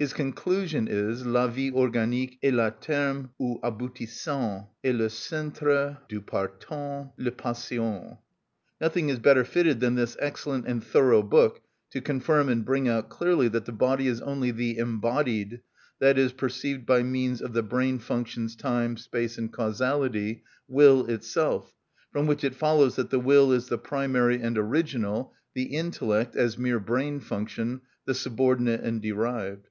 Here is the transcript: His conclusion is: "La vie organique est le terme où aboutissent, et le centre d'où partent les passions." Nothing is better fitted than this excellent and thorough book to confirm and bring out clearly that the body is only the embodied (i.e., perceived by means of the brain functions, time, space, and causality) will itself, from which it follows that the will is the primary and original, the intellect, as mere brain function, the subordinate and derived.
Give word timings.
His 0.00 0.12
conclusion 0.12 0.86
is: 0.86 1.26
"La 1.26 1.48
vie 1.48 1.72
organique 1.72 2.38
est 2.40 2.54
le 2.54 2.70
terme 2.70 3.30
où 3.40 3.58
aboutissent, 3.64 4.66
et 4.84 4.92
le 4.94 5.08
centre 5.08 5.98
d'où 6.08 6.20
partent 6.20 7.10
les 7.16 7.32
passions." 7.32 8.16
Nothing 8.80 9.08
is 9.08 9.18
better 9.18 9.42
fitted 9.42 9.80
than 9.80 9.96
this 9.96 10.16
excellent 10.20 10.68
and 10.68 10.84
thorough 10.84 11.24
book 11.24 11.62
to 11.90 12.00
confirm 12.00 12.48
and 12.48 12.64
bring 12.64 12.88
out 12.88 13.08
clearly 13.08 13.48
that 13.48 13.64
the 13.64 13.72
body 13.72 14.06
is 14.06 14.20
only 14.20 14.52
the 14.52 14.76
embodied 14.78 15.62
(i.e., 16.00 16.28
perceived 16.28 16.86
by 16.86 17.02
means 17.02 17.42
of 17.42 17.52
the 17.52 17.64
brain 17.64 17.98
functions, 17.98 18.54
time, 18.54 18.96
space, 18.96 19.36
and 19.36 19.52
causality) 19.52 20.44
will 20.68 21.06
itself, 21.06 21.74
from 22.12 22.28
which 22.28 22.44
it 22.44 22.54
follows 22.54 22.94
that 22.94 23.10
the 23.10 23.18
will 23.18 23.50
is 23.50 23.66
the 23.66 23.76
primary 23.78 24.40
and 24.40 24.56
original, 24.56 25.34
the 25.54 25.74
intellect, 25.76 26.36
as 26.36 26.56
mere 26.56 26.78
brain 26.78 27.18
function, 27.18 27.80
the 28.04 28.14
subordinate 28.14 28.82
and 28.82 29.02
derived. 29.02 29.64